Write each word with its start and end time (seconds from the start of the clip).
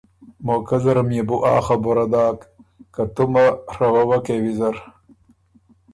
موقع 0.47 0.77
زرم 0.83 1.09
يې 1.15 1.23
بو 1.27 1.37
آ 1.53 1.55
خبُره 1.67 2.05
داک 2.13 2.37
که 2.93 3.03
تُومه 3.15 3.45
ڒوه 3.75 4.03
وکې 4.09 4.35
ویزر۔ 4.43 4.75